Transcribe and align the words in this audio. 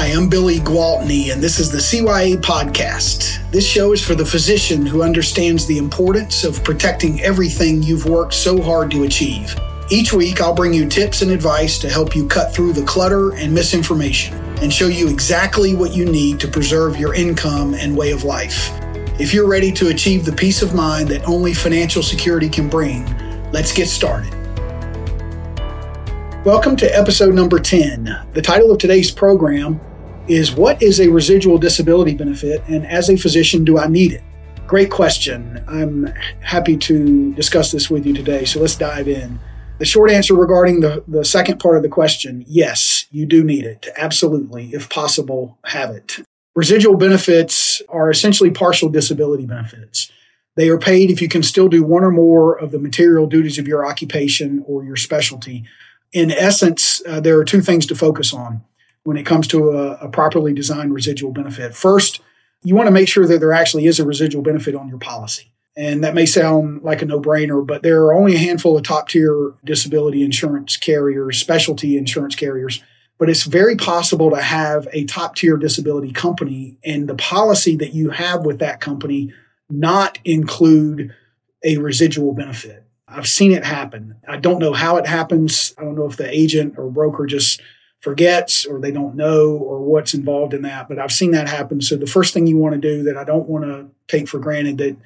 Hi, 0.00 0.12
I'm 0.12 0.28
Billy 0.28 0.58
Gwaltney, 0.60 1.32
and 1.32 1.42
this 1.42 1.58
is 1.58 1.72
the 1.72 1.78
CYA 1.78 2.36
Podcast. 2.36 3.50
This 3.50 3.68
show 3.68 3.92
is 3.92 4.00
for 4.00 4.14
the 4.14 4.24
physician 4.24 4.86
who 4.86 5.02
understands 5.02 5.66
the 5.66 5.76
importance 5.76 6.44
of 6.44 6.62
protecting 6.62 7.20
everything 7.20 7.82
you've 7.82 8.06
worked 8.06 8.32
so 8.32 8.62
hard 8.62 8.92
to 8.92 9.02
achieve. 9.02 9.58
Each 9.90 10.12
week, 10.12 10.40
I'll 10.40 10.54
bring 10.54 10.72
you 10.72 10.88
tips 10.88 11.22
and 11.22 11.32
advice 11.32 11.80
to 11.80 11.90
help 11.90 12.14
you 12.14 12.28
cut 12.28 12.54
through 12.54 12.74
the 12.74 12.84
clutter 12.84 13.34
and 13.34 13.52
misinformation 13.52 14.36
and 14.62 14.72
show 14.72 14.86
you 14.86 15.08
exactly 15.08 15.74
what 15.74 15.92
you 15.92 16.04
need 16.04 16.38
to 16.38 16.46
preserve 16.46 16.96
your 16.96 17.12
income 17.12 17.74
and 17.74 17.96
way 17.96 18.12
of 18.12 18.22
life. 18.22 18.70
If 19.18 19.34
you're 19.34 19.48
ready 19.48 19.72
to 19.72 19.88
achieve 19.88 20.24
the 20.24 20.32
peace 20.32 20.62
of 20.62 20.76
mind 20.76 21.08
that 21.08 21.26
only 21.26 21.52
financial 21.52 22.04
security 22.04 22.48
can 22.48 22.68
bring, 22.68 23.04
let's 23.50 23.72
get 23.72 23.88
started. 23.88 24.32
Welcome 26.44 26.76
to 26.76 26.96
episode 26.96 27.34
number 27.34 27.58
10. 27.58 28.28
The 28.32 28.40
title 28.40 28.70
of 28.70 28.78
today's 28.78 29.10
program 29.10 29.80
is 30.28 30.52
What 30.52 30.82
is 30.82 31.00
a 31.00 31.08
Residual 31.08 31.58
Disability 31.58 32.14
Benefit, 32.14 32.62
and 32.68 32.86
as 32.86 33.08
a 33.08 33.16
physician, 33.16 33.64
do 33.64 33.78
I 33.78 33.86
need 33.86 34.12
it? 34.12 34.22
Great 34.66 34.90
question. 34.90 35.64
I'm 35.66 36.06
happy 36.40 36.76
to 36.76 37.32
discuss 37.34 37.72
this 37.72 37.88
with 37.88 38.06
you 38.06 38.14
today, 38.14 38.44
so 38.44 38.60
let's 38.60 38.76
dive 38.76 39.08
in. 39.08 39.40
The 39.78 39.84
short 39.84 40.10
answer 40.10 40.34
regarding 40.34 40.80
the, 40.80 41.02
the 41.08 41.24
second 41.24 41.58
part 41.58 41.76
of 41.76 41.82
the 41.82 41.88
question 41.88 42.44
yes, 42.46 43.06
you 43.10 43.26
do 43.26 43.42
need 43.44 43.64
it. 43.64 43.88
Absolutely. 43.96 44.70
If 44.72 44.90
possible, 44.90 45.58
have 45.64 45.90
it. 45.90 46.18
Residual 46.54 46.96
benefits 46.96 47.80
are 47.88 48.10
essentially 48.10 48.50
partial 48.50 48.88
disability 48.88 49.46
benefits. 49.46 50.10
They 50.56 50.68
are 50.68 50.78
paid 50.78 51.10
if 51.10 51.22
you 51.22 51.28
can 51.28 51.42
still 51.42 51.68
do 51.68 51.84
one 51.84 52.02
or 52.02 52.10
more 52.10 52.58
of 52.58 52.72
the 52.72 52.80
material 52.80 53.26
duties 53.26 53.58
of 53.58 53.68
your 53.68 53.86
occupation 53.86 54.64
or 54.66 54.84
your 54.84 54.96
specialty 54.96 55.64
in 56.12 56.30
essence, 56.30 57.02
uh, 57.06 57.20
there 57.20 57.38
are 57.38 57.44
two 57.44 57.60
things 57.60 57.86
to 57.86 57.94
focus 57.94 58.32
on 58.32 58.62
when 59.08 59.16
it 59.16 59.24
comes 59.24 59.46
to 59.48 59.70
a, 59.70 59.92
a 60.02 60.08
properly 60.10 60.52
designed 60.52 60.92
residual 60.92 61.32
benefit. 61.32 61.74
First, 61.74 62.20
you 62.62 62.74
want 62.74 62.88
to 62.88 62.92
make 62.92 63.08
sure 63.08 63.26
that 63.26 63.38
there 63.38 63.54
actually 63.54 63.86
is 63.86 63.98
a 63.98 64.04
residual 64.04 64.42
benefit 64.42 64.74
on 64.74 64.86
your 64.86 64.98
policy. 64.98 65.50
And 65.78 66.04
that 66.04 66.12
may 66.12 66.26
sound 66.26 66.82
like 66.82 67.00
a 67.00 67.06
no 67.06 67.18
brainer, 67.18 67.66
but 67.66 67.82
there 67.82 68.02
are 68.02 68.12
only 68.12 68.34
a 68.34 68.38
handful 68.38 68.76
of 68.76 68.82
top 68.82 69.08
tier 69.08 69.54
disability 69.64 70.22
insurance 70.22 70.76
carriers, 70.76 71.38
specialty 71.38 71.96
insurance 71.96 72.34
carriers. 72.34 72.82
But 73.16 73.30
it's 73.30 73.44
very 73.44 73.76
possible 73.76 74.28
to 74.28 74.42
have 74.42 74.86
a 74.92 75.04
top 75.04 75.36
tier 75.36 75.56
disability 75.56 76.12
company 76.12 76.76
and 76.84 77.08
the 77.08 77.14
policy 77.14 77.76
that 77.76 77.94
you 77.94 78.10
have 78.10 78.44
with 78.44 78.58
that 78.58 78.78
company 78.78 79.32
not 79.70 80.18
include 80.22 81.14
a 81.64 81.78
residual 81.78 82.34
benefit. 82.34 82.84
I've 83.08 83.26
seen 83.26 83.52
it 83.52 83.64
happen. 83.64 84.16
I 84.28 84.36
don't 84.36 84.58
know 84.58 84.74
how 84.74 84.98
it 84.98 85.06
happens. 85.06 85.72
I 85.78 85.84
don't 85.84 85.94
know 85.94 86.04
if 86.04 86.18
the 86.18 86.28
agent 86.30 86.74
or 86.76 86.90
broker 86.90 87.24
just 87.24 87.62
forgets 88.00 88.64
or 88.64 88.80
they 88.80 88.92
don't 88.92 89.16
know 89.16 89.50
or 89.50 89.80
what's 89.80 90.14
involved 90.14 90.54
in 90.54 90.62
that, 90.62 90.88
but 90.88 90.98
I've 90.98 91.12
seen 91.12 91.32
that 91.32 91.48
happen. 91.48 91.80
So 91.80 91.96
the 91.96 92.06
first 92.06 92.32
thing 92.32 92.46
you 92.46 92.56
want 92.56 92.74
to 92.74 92.80
do 92.80 93.02
that 93.04 93.16
I 93.16 93.24
don't 93.24 93.48
want 93.48 93.64
to 93.64 93.88
take 94.06 94.28
for 94.28 94.38
granted 94.38 94.78
that 94.78 94.96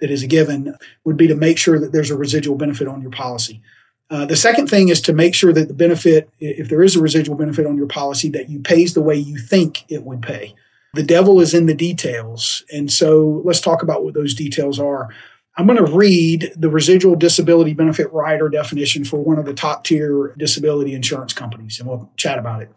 that 0.00 0.10
is 0.10 0.22
a 0.22 0.26
given 0.26 0.76
would 1.04 1.16
be 1.16 1.28
to 1.28 1.34
make 1.34 1.58
sure 1.58 1.78
that 1.78 1.92
there's 1.92 2.10
a 2.10 2.16
residual 2.16 2.56
benefit 2.56 2.88
on 2.88 3.00
your 3.00 3.10
policy. 3.10 3.62
Uh, 4.10 4.26
the 4.26 4.36
second 4.36 4.68
thing 4.68 4.88
is 4.88 5.00
to 5.00 5.12
make 5.14 5.34
sure 5.34 5.54
that 5.54 5.68
the 5.68 5.74
benefit, 5.74 6.28
if 6.38 6.68
there 6.68 6.82
is 6.82 6.96
a 6.96 7.00
residual 7.00 7.36
benefit 7.36 7.66
on 7.66 7.76
your 7.76 7.86
policy, 7.86 8.28
that 8.28 8.50
you 8.50 8.60
pays 8.60 8.92
the 8.92 9.00
way 9.00 9.14
you 9.14 9.38
think 9.38 9.90
it 9.90 10.04
would 10.04 10.20
pay. 10.20 10.54
The 10.92 11.02
devil 11.02 11.40
is 11.40 11.54
in 11.54 11.64
the 11.64 11.74
details. 11.74 12.62
And 12.70 12.92
so 12.92 13.40
let's 13.46 13.62
talk 13.62 13.82
about 13.82 14.04
what 14.04 14.12
those 14.12 14.34
details 14.34 14.78
are. 14.78 15.08
I'm 15.56 15.66
going 15.66 15.84
to 15.84 15.92
read 15.92 16.52
the 16.56 16.70
residual 16.70 17.14
disability 17.14 17.74
benefit 17.74 18.10
rider 18.12 18.48
definition 18.48 19.04
for 19.04 19.22
one 19.22 19.38
of 19.38 19.44
the 19.44 19.52
top 19.52 19.84
tier 19.84 20.34
disability 20.38 20.94
insurance 20.94 21.32
companies, 21.32 21.78
and 21.78 21.88
we'll 21.88 22.10
chat 22.16 22.38
about 22.38 22.62
it. 22.62 22.70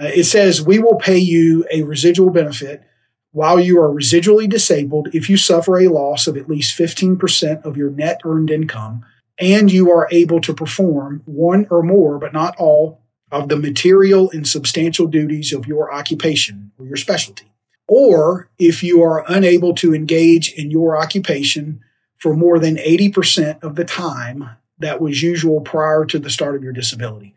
Uh, 0.00 0.06
it 0.06 0.24
says, 0.24 0.60
We 0.60 0.78
will 0.78 0.96
pay 0.96 1.18
you 1.18 1.64
a 1.72 1.82
residual 1.82 2.30
benefit 2.30 2.82
while 3.30 3.60
you 3.60 3.80
are 3.80 3.88
residually 3.88 4.48
disabled 4.48 5.08
if 5.14 5.30
you 5.30 5.36
suffer 5.36 5.78
a 5.78 5.88
loss 5.88 6.26
of 6.26 6.36
at 6.36 6.48
least 6.48 6.76
15% 6.78 7.64
of 7.64 7.76
your 7.76 7.90
net 7.90 8.20
earned 8.24 8.50
income 8.50 9.04
and 9.38 9.72
you 9.72 9.90
are 9.90 10.08
able 10.10 10.40
to 10.40 10.52
perform 10.52 11.22
one 11.24 11.66
or 11.70 11.82
more, 11.82 12.18
but 12.18 12.32
not 12.32 12.54
all, 12.58 13.00
of 13.30 13.48
the 13.48 13.56
material 13.56 14.30
and 14.32 14.46
substantial 14.46 15.06
duties 15.06 15.54
of 15.54 15.66
your 15.66 15.92
occupation 15.92 16.70
or 16.78 16.84
your 16.84 16.96
specialty. 16.96 17.50
Or 17.88 18.50
if 18.58 18.82
you 18.82 19.02
are 19.02 19.24
unable 19.26 19.74
to 19.76 19.94
engage 19.94 20.52
in 20.52 20.70
your 20.70 21.00
occupation 21.00 21.80
for 22.22 22.36
more 22.36 22.60
than 22.60 22.76
80% 22.76 23.64
of 23.64 23.74
the 23.74 23.84
time 23.84 24.48
that 24.78 25.00
was 25.00 25.24
usual 25.24 25.60
prior 25.60 26.04
to 26.04 26.20
the 26.20 26.30
start 26.30 26.54
of 26.54 26.62
your 26.62 26.72
disability. 26.72 27.34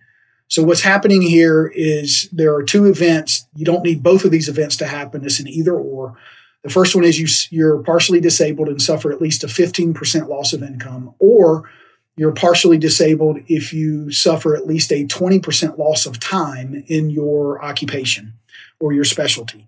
So 0.48 0.62
what's 0.62 0.82
happening 0.82 1.24
here 1.24 1.72
is 1.74 2.30
there 2.32 2.54
are 2.54 2.62
two 2.62 2.86
events. 2.86 3.48
You 3.56 3.66
don't 3.66 3.82
need 3.82 4.04
both 4.04 4.26
of 4.26 4.30
these 4.30 4.48
events 4.48 4.78
to 4.78 4.86
happen. 4.86 5.26
It's 5.26 5.40
an 5.40 5.48
either 5.48 5.74
or. 5.74 6.16
The 6.62 6.70
first 6.70 6.94
one 6.94 7.04
is 7.04 7.18
you, 7.18 7.26
you're 7.50 7.82
partially 7.82 8.22
disabled 8.22 8.68
and 8.68 8.80
suffer 8.80 9.12
at 9.12 9.20
least 9.20 9.44
a 9.44 9.48
15% 9.48 10.28
loss 10.28 10.54
of 10.54 10.62
income, 10.62 11.16
or 11.18 11.68
you're 12.16 12.32
partially 12.32 12.78
disabled 12.78 13.40
if 13.48 13.74
you 13.74 14.12
suffer 14.12 14.56
at 14.56 14.68
least 14.68 14.92
a 14.92 15.08
20% 15.08 15.80
loss 15.80 16.06
of 16.06 16.20
time 16.20 16.84
in 16.86 17.10
your 17.10 17.64
occupation 17.66 18.34
or 18.80 18.94
your 18.94 19.04
specialty 19.04 19.68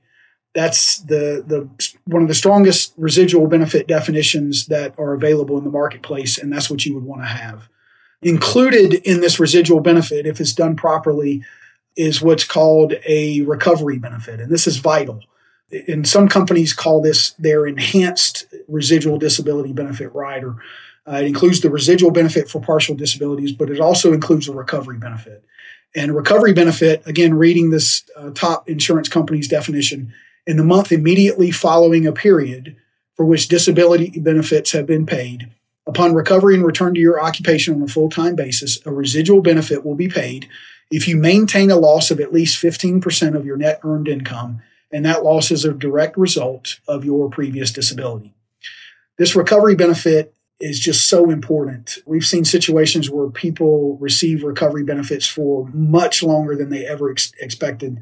that's 0.58 0.98
the 1.02 1.44
the 1.46 1.70
one 2.06 2.24
of 2.24 2.28
the 2.28 2.34
strongest 2.34 2.92
residual 2.98 3.46
benefit 3.46 3.88
definitions 3.88 4.66
that 4.66 4.98
are 4.98 5.14
available 5.14 5.56
in 5.56 5.64
the 5.64 5.70
marketplace 5.70 6.40
and 6.40 6.52
that's 6.52 6.68
what 6.68 6.84
you 6.84 6.96
would 6.96 7.04
want 7.04 7.22
to 7.22 7.28
have. 7.28 7.70
Included 8.24 8.96
in 8.96 9.22
this 9.22 9.40
residual 9.40 9.82
benefit 9.82 10.26
if 10.26 10.42
it's 10.42 10.54
done 10.54 10.76
properly 10.76 11.44
is 11.96 12.24
what's 12.24 12.44
called 12.44 12.96
a 13.06 13.42
recovery 13.42 14.00
benefit 14.00 14.40
and 14.40 14.52
this 14.52 14.66
is 14.66 14.78
vital. 14.78 15.22
And 15.88 16.08
some 16.08 16.28
companies 16.28 16.74
call 16.74 17.04
this 17.04 17.32
their 17.34 17.68
enhanced 17.68 18.48
residual 18.68 19.20
disability 19.20 19.74
benefit 19.74 20.12
rider. 20.16 20.56
Uh, 21.08 21.18
it 21.18 21.28
includes 21.28 21.62
the 21.62 21.70
residual 21.70 22.10
benefit 22.10 22.50
for 22.50 22.60
partial 22.60 22.96
disabilities 22.96 23.52
but 23.52 23.70
it 23.70 23.80
also 23.80 24.12
includes 24.12 24.48
a 24.48 24.54
recovery 24.54 24.98
benefit. 24.98 25.46
And 25.96 26.16
recovery 26.16 26.54
benefit 26.54 27.06
again 27.06 27.36
reading 27.36 27.70
this 27.70 28.10
uh, 28.16 28.32
top 28.32 28.68
insurance 28.68 29.08
company's 29.08 29.48
definition 29.48 30.16
in 30.48 30.58
the 30.58 30.64
month 30.64 30.92
immediately 30.92 31.52
following 31.52 32.08
a 32.08 32.14
period 32.14 32.76
for 33.16 33.26
which 33.26 33.50
disability 33.50 34.20
benefits 34.20 34.72
have 34.72 34.88
been 34.88 35.06
paid. 35.06 35.52
Upon 35.86 36.14
recovery 36.14 36.56
and 36.56 36.66
return 36.66 36.94
to 36.94 37.00
your 37.00 37.22
occupation 37.22 37.76
on 37.76 37.84
a 37.84 37.88
full 37.88 38.10
time 38.10 38.36
basis, 38.36 38.80
a 38.86 38.92
residual 38.92 39.42
benefit 39.42 39.86
will 39.86 39.96
be 39.96 40.08
paid 40.08 40.48
if 40.90 41.08
you 41.08 41.18
maintain 41.18 41.70
a 41.70 41.76
loss 41.76 42.10
of 42.12 42.20
at 42.20 42.34
least 42.34 42.62
15% 42.62 43.36
of 43.36 43.46
your 43.46 43.58
net 43.58 43.82
earned 43.84 44.08
income, 44.08 44.62
and 44.92 45.06
that 45.06 45.24
loss 45.24 45.52
is 45.52 45.66
a 45.66 45.74
direct 45.74 46.18
result 46.18 46.80
of 46.88 47.04
your 47.04 47.30
previous 47.30 47.72
disability. 47.72 48.34
This 49.18 49.36
recovery 49.36 49.76
benefit 49.76 50.34
is 50.60 50.80
just 50.80 51.10
so 51.10 51.30
important. 51.30 51.98
We've 52.06 52.26
seen 52.26 52.46
situations 52.46 53.10
where 53.10 53.30
people 53.30 53.98
receive 53.98 54.44
recovery 54.44 54.84
benefits 54.84 55.28
for 55.28 55.68
much 55.74 56.24
longer 56.24 56.56
than 56.56 56.70
they 56.70 56.86
ever 56.86 57.12
ex- 57.12 57.34
expected 57.40 58.02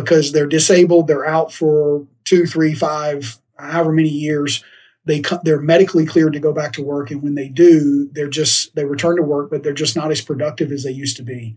because 0.00 0.32
they're 0.32 0.46
disabled, 0.46 1.06
they're 1.06 1.26
out 1.26 1.52
for 1.52 2.06
two, 2.24 2.46
three, 2.46 2.74
five, 2.74 3.38
however 3.58 3.92
many 3.92 4.08
years. 4.08 4.64
They 5.04 5.22
they're 5.42 5.60
medically 5.60 6.04
cleared 6.04 6.34
to 6.34 6.40
go 6.40 6.52
back 6.52 6.72
to 6.74 6.82
work, 6.82 7.10
and 7.10 7.22
when 7.22 7.34
they 7.34 7.48
do, 7.48 8.10
they're 8.12 8.28
just 8.28 8.74
they 8.74 8.84
return 8.84 9.16
to 9.16 9.22
work, 9.22 9.50
but 9.50 9.62
they're 9.62 9.72
just 9.72 9.96
not 9.96 10.10
as 10.10 10.20
productive 10.20 10.70
as 10.70 10.84
they 10.84 10.90
used 10.90 11.16
to 11.16 11.22
be. 11.22 11.56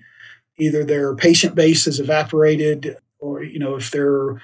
Either 0.58 0.86
their 0.86 1.16
patient 1.16 1.54
base 1.54 1.86
has 1.86 2.00
evaporated, 2.00 2.96
or 3.20 3.44
you 3.44 3.60
know 3.60 3.76
if 3.76 3.92
they're 3.92 4.42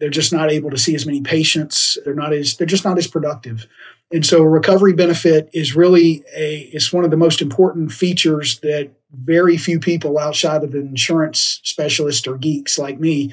they're 0.00 0.10
just 0.10 0.32
not 0.32 0.50
able 0.50 0.70
to 0.70 0.78
see 0.78 0.94
as 0.94 1.06
many 1.06 1.20
patients. 1.20 1.98
They're 2.04 2.14
not 2.14 2.32
as 2.32 2.56
they're 2.56 2.66
just 2.66 2.84
not 2.84 2.98
as 2.98 3.06
productive. 3.06 3.66
And 4.10 4.26
so 4.26 4.42
recovery 4.42 4.94
benefit 4.94 5.48
is 5.52 5.76
really 5.76 6.24
a 6.34 6.70
it's 6.72 6.92
one 6.92 7.04
of 7.04 7.10
the 7.10 7.16
most 7.16 7.40
important 7.40 7.92
features 7.92 8.58
that 8.60 8.90
very 9.12 9.56
few 9.56 9.80
people 9.80 10.18
outside 10.18 10.62
of 10.62 10.74
insurance 10.74 11.60
specialists 11.64 12.26
or 12.26 12.38
geeks 12.38 12.78
like 12.78 13.00
me 13.00 13.32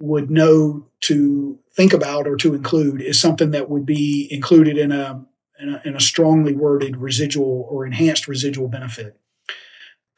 would 0.00 0.30
know 0.30 0.86
to 1.00 1.58
think 1.74 1.92
about 1.92 2.26
or 2.26 2.36
to 2.36 2.54
include 2.54 3.00
is 3.00 3.20
something 3.20 3.52
that 3.52 3.70
would 3.70 3.86
be 3.86 4.28
included 4.30 4.76
in 4.76 4.92
a, 4.92 5.24
in 5.60 5.74
a, 5.74 5.82
in 5.84 5.96
a 5.96 6.00
strongly 6.00 6.52
worded 6.52 6.96
residual 6.96 7.66
or 7.70 7.86
enhanced 7.86 8.26
residual 8.26 8.68
benefit. 8.68 9.16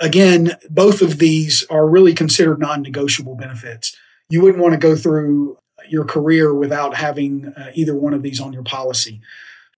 Again, 0.01 0.53
both 0.71 1.03
of 1.03 1.19
these 1.19 1.65
are 1.71 1.87
really 1.89 2.15
considered 2.15 2.59
non-negotiable 2.59 3.37
benefits. 3.37 3.97
You 4.29 4.41
wouldn't 4.43 4.63
want 4.63 4.73
to 4.73 4.79
go 4.79 4.97
through 4.97 5.59
your 5.89 6.05
career 6.05 6.55
without 6.55 6.97
having 6.97 7.53
uh, 7.57 7.71
either 7.75 7.95
one 7.95 8.15
of 8.15 8.23
these 8.23 8.41
on 8.41 8.53
your 8.53 8.63
policy. 8.63 9.21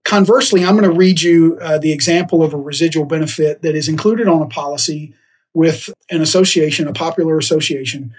Conversely, 0.04 0.64
I'm 0.64 0.76
going 0.76 0.88
to 0.88 0.96
read 0.96 1.20
you 1.20 1.58
uh, 1.60 1.78
the 1.78 1.92
example 1.92 2.42
of 2.44 2.54
a 2.54 2.56
residual 2.56 3.06
benefit 3.06 3.62
that 3.62 3.74
is 3.74 3.88
included 3.88 4.28
on 4.28 4.40
a 4.40 4.46
policy 4.46 5.14
with 5.56 5.88
an 6.10 6.20
association, 6.20 6.86
a 6.86 6.92
popular 6.92 7.38
association, 7.38 8.14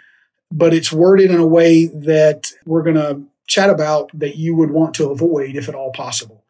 but 0.51 0.73
it's 0.73 0.91
worded 0.91 1.29
in 1.29 1.37
a 1.37 1.45
way 1.45 1.85
that 1.85 2.51
we're 2.65 2.81
going 2.81 2.95
to 2.95 3.21
chat 3.45 3.69
about 3.69 4.09
that 4.11 4.37
you 4.37 4.55
would 4.55 4.71
want 4.71 4.95
to 4.95 5.11
avoid 5.11 5.55
if 5.55 5.69
at 5.69 5.75
all 5.75 5.91
possible. 5.91 6.43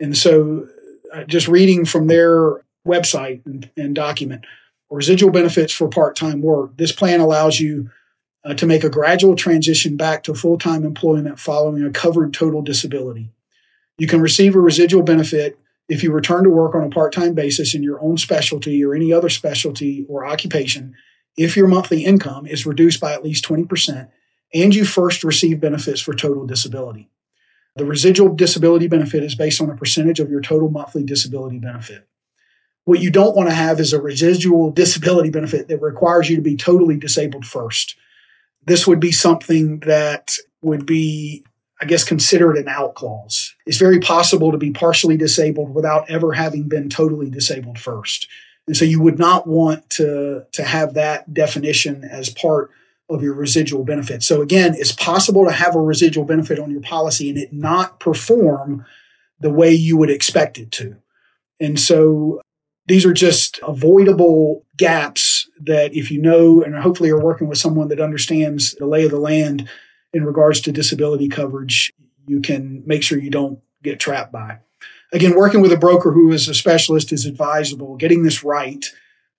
And 0.00 0.16
so, 0.16 0.66
uh, 1.12 1.24
just 1.24 1.48
reading 1.48 1.84
from 1.84 2.06
their 2.06 2.62
website 2.88 3.44
and, 3.44 3.68
and 3.76 3.94
document 3.94 4.46
residual 4.90 5.30
benefits 5.30 5.70
for 5.70 5.86
part 5.86 6.16
time 6.16 6.40
work, 6.40 6.78
this 6.78 6.92
plan 6.92 7.20
allows 7.20 7.60
you 7.60 7.90
uh, 8.42 8.54
to 8.54 8.64
make 8.64 8.84
a 8.84 8.88
gradual 8.88 9.36
transition 9.36 9.98
back 9.98 10.22
to 10.22 10.34
full 10.34 10.56
time 10.56 10.82
employment 10.82 11.38
following 11.38 11.84
a 11.84 11.90
covered 11.90 12.32
total 12.32 12.62
disability. 12.62 13.28
You 13.98 14.06
can 14.06 14.22
receive 14.22 14.56
a 14.56 14.60
residual 14.60 15.02
benefit 15.02 15.58
if 15.92 16.02
you 16.02 16.10
return 16.10 16.42
to 16.42 16.48
work 16.48 16.74
on 16.74 16.82
a 16.82 16.88
part 16.88 17.12
time 17.12 17.34
basis 17.34 17.74
in 17.74 17.82
your 17.82 18.02
own 18.02 18.16
specialty 18.16 18.82
or 18.82 18.94
any 18.94 19.12
other 19.12 19.28
specialty 19.28 20.06
or 20.08 20.24
occupation 20.24 20.94
if 21.36 21.54
your 21.54 21.68
monthly 21.68 22.02
income 22.02 22.46
is 22.46 22.64
reduced 22.64 22.98
by 22.98 23.12
at 23.12 23.22
least 23.22 23.44
20% 23.44 24.08
and 24.54 24.74
you 24.74 24.86
first 24.86 25.22
receive 25.22 25.60
benefits 25.60 26.00
for 26.00 26.14
total 26.14 26.46
disability. 26.46 27.10
The 27.76 27.84
residual 27.84 28.34
disability 28.34 28.88
benefit 28.88 29.22
is 29.22 29.34
based 29.34 29.60
on 29.60 29.68
a 29.68 29.76
percentage 29.76 30.18
of 30.18 30.30
your 30.30 30.40
total 30.40 30.70
monthly 30.70 31.04
disability 31.04 31.58
benefit. 31.58 32.06
What 32.84 33.00
you 33.00 33.10
don't 33.10 33.36
want 33.36 33.50
to 33.50 33.54
have 33.54 33.78
is 33.78 33.92
a 33.92 34.00
residual 34.00 34.70
disability 34.70 35.28
benefit 35.28 35.68
that 35.68 35.82
requires 35.82 36.30
you 36.30 36.36
to 36.36 36.42
be 36.42 36.56
totally 36.56 36.96
disabled 36.96 37.44
first. 37.44 37.96
This 38.64 38.86
would 38.86 39.00
be 39.00 39.12
something 39.12 39.80
that 39.80 40.36
would 40.62 40.86
be, 40.86 41.44
I 41.82 41.84
guess, 41.84 42.04
considered 42.04 42.56
an 42.56 42.68
out 42.68 42.94
clause. 42.94 43.56
It's 43.66 43.76
very 43.76 43.98
possible 43.98 44.52
to 44.52 44.56
be 44.56 44.70
partially 44.70 45.16
disabled 45.16 45.74
without 45.74 46.08
ever 46.08 46.32
having 46.32 46.68
been 46.68 46.88
totally 46.88 47.28
disabled 47.28 47.76
first. 47.76 48.28
And 48.68 48.76
so 48.76 48.84
you 48.84 49.02
would 49.02 49.18
not 49.18 49.48
want 49.48 49.90
to, 49.90 50.46
to 50.52 50.62
have 50.62 50.94
that 50.94 51.34
definition 51.34 52.04
as 52.04 52.30
part 52.30 52.70
of 53.10 53.20
your 53.20 53.34
residual 53.34 53.82
benefit. 53.82 54.22
So 54.22 54.42
again, 54.42 54.76
it's 54.76 54.92
possible 54.92 55.44
to 55.44 55.50
have 55.50 55.74
a 55.74 55.80
residual 55.80 56.24
benefit 56.24 56.60
on 56.60 56.70
your 56.70 56.82
policy 56.82 57.28
and 57.28 57.36
it 57.36 57.52
not 57.52 57.98
perform 57.98 58.86
the 59.40 59.50
way 59.50 59.72
you 59.72 59.96
would 59.96 60.10
expect 60.10 60.58
it 60.58 60.70
to. 60.70 60.98
And 61.60 61.80
so 61.80 62.40
these 62.86 63.04
are 63.04 63.12
just 63.12 63.58
avoidable 63.66 64.64
gaps 64.76 65.48
that 65.60 65.96
if 65.96 66.12
you 66.12 66.22
know 66.22 66.62
and 66.62 66.76
hopefully 66.76 67.10
are 67.10 67.20
working 67.20 67.48
with 67.48 67.58
someone 67.58 67.88
that 67.88 68.00
understands 68.00 68.76
the 68.76 68.86
lay 68.86 69.04
of 69.04 69.10
the 69.10 69.18
land 69.18 69.68
in 70.12 70.24
regards 70.24 70.60
to 70.62 70.72
disability 70.72 71.28
coverage, 71.28 71.92
you 72.26 72.40
can 72.40 72.82
make 72.86 73.02
sure 73.02 73.18
you 73.18 73.30
don't 73.30 73.60
get 73.82 73.98
trapped 73.98 74.32
by. 74.32 74.58
Again, 75.12 75.36
working 75.36 75.60
with 75.60 75.72
a 75.72 75.76
broker 75.76 76.12
who 76.12 76.32
is 76.32 76.48
a 76.48 76.54
specialist 76.54 77.12
is 77.12 77.26
advisable. 77.26 77.96
Getting 77.96 78.22
this 78.22 78.42
right 78.42 78.84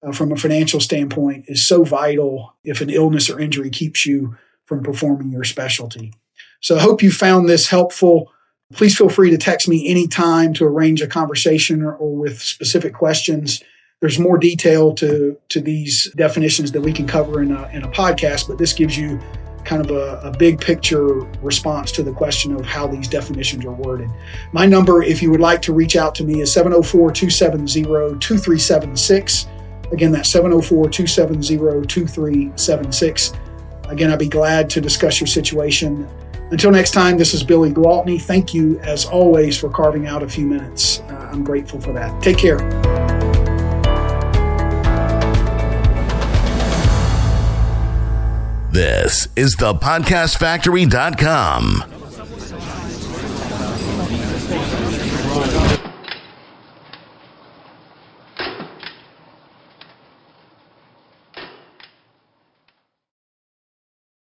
uh, 0.04 0.12
from 0.12 0.32
a 0.32 0.36
financial 0.36 0.80
standpoint 0.80 1.46
is 1.48 1.68
so 1.68 1.84
vital 1.84 2.56
if 2.64 2.82
an 2.82 2.90
illness 2.90 3.30
or 3.30 3.40
injury 3.40 3.70
keeps 3.70 4.06
you 4.06 4.38
from 4.66 4.84
performing 4.84 5.32
your 5.32 5.44
specialty. 5.44 6.14
So 6.62 6.78
I 6.78 6.82
hope 6.82 7.02
you 7.02 7.12
found 7.12 7.50
this 7.50 7.68
helpful. 7.68 8.32
Please 8.74 8.98
feel 8.98 9.10
free 9.10 9.32
to 9.32 9.38
text 9.38 9.68
me 9.68 9.88
anytime 9.88 10.54
to 10.54 10.66
arrange 10.66 11.02
a 11.02 11.08
conversation 11.08 11.82
or, 11.82 11.94
or 11.94 12.16
with 12.16 12.42
specific 12.42 12.94
questions. 12.94 13.62
There's 14.00 14.20
more 14.20 14.38
detail 14.38 14.94
to, 14.96 15.38
to 15.50 15.62
these 15.62 16.12
definitions 16.16 16.72
that 16.74 16.82
we 16.82 16.94
can 16.94 17.08
cover 17.08 17.42
in 17.42 17.52
a, 17.52 17.68
in 17.70 17.84
a 17.84 17.90
podcast, 17.90 18.48
but 18.48 18.58
this 18.58 18.74
gives 18.74 18.98
you 18.98 19.20
kind 19.66 19.84
of 19.84 19.92
a, 19.92 20.28
a, 20.28 20.32
big 20.32 20.60
picture 20.60 21.22
response 21.42 21.92
to 21.92 22.04
the 22.04 22.12
question 22.12 22.54
of 22.54 22.66
how 22.66 22.88
these 22.88 23.08
definitions 23.08 23.66
are 23.66 23.72
worded. 23.72 24.10
My 24.52 24.66
number, 24.66 25.04
if 25.04 25.22
you 25.22 25.32
would 25.32 25.40
like 25.40 25.62
to 25.64 25.74
reach 25.74 25.96
out 25.96 26.16
to 26.16 26.24
me, 26.24 26.42
is 26.42 26.54
704 26.54 27.12
270 27.12 27.84
2376. 28.20 29.48
Again, 29.92 30.12
that's 30.12 30.32
704 30.32 30.90
270 30.90 31.88
2376. 31.88 33.34
Again, 33.90 34.12
I'd 34.12 34.20
be 34.20 34.28
glad 34.28 34.70
to 34.72 34.82
discuss 34.82 35.20
your 35.20 35.28
situation. 35.28 36.08
Until 36.52 36.72
next 36.72 36.92
time, 36.92 37.18
this 37.18 37.34
is 37.34 37.44
Billy 37.44 37.72
Gwaltney. 37.72 38.22
Thank 38.22 38.54
you, 38.54 38.80
as 38.80 39.06
always, 39.06 39.58
for 39.58 39.70
carving 39.70 40.08
out 40.08 40.24
a 40.24 40.30
few 40.30 40.46
minutes. 40.46 41.00
Uh, 41.00 41.30
I'm 41.32 41.44
grateful 41.44 41.80
for 41.80 41.94
that. 41.94 42.22
Take 42.22 42.38
care. 42.38 43.03
This 48.74 49.28
is 49.36 49.56
the 49.58 49.76
podcastfactory.com. 49.76 52.03